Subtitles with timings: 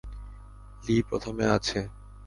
[0.83, 1.79] লি প্রথমে আছে।